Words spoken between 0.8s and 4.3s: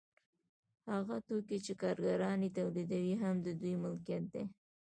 هغه توکي چې کارګران یې تولیدوي هم د دوی ملکیت